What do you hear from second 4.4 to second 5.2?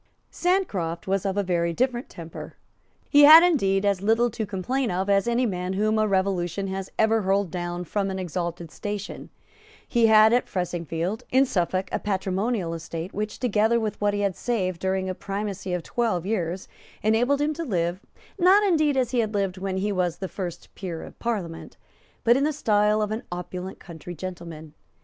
complain of